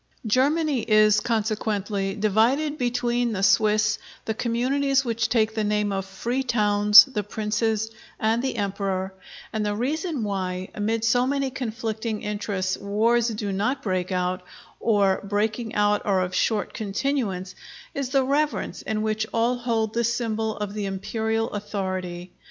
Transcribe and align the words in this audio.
Germany 0.25 0.79
is, 0.81 1.19
consequently, 1.19 2.15
divided 2.15 2.79
between 2.79 3.33
the 3.33 3.43
Swiss, 3.43 3.99
the 4.25 4.33
communities 4.33 5.05
which 5.05 5.29
take 5.29 5.53
the 5.53 5.63
name 5.63 5.91
of 5.91 6.07
Free 6.07 6.41
Towns, 6.41 7.05
the 7.05 7.21
Princes, 7.21 7.91
and 8.19 8.41
the 8.41 8.55
Emperor; 8.55 9.13
and 9.53 9.63
the 9.63 9.75
reason 9.75 10.23
why, 10.23 10.69
amid 10.73 11.05
so 11.05 11.27
many 11.27 11.51
conflicting 11.51 12.23
interests, 12.23 12.79
wars 12.79 13.27
do 13.27 13.51
not 13.51 13.83
break 13.83 14.11
out, 14.11 14.41
or 14.79 15.21
breaking 15.23 15.75
out 15.75 16.03
are 16.03 16.21
of 16.21 16.33
short 16.33 16.73
continuance, 16.73 17.53
is 17.93 18.09
the 18.09 18.23
reverence 18.23 18.81
in 18.81 19.03
which 19.03 19.27
all 19.31 19.55
hold 19.57 19.93
this 19.93 20.11
symbol 20.15 20.57
of 20.57 20.73
the 20.73 20.87
Imperial 20.87 21.51
authority. 21.51 22.31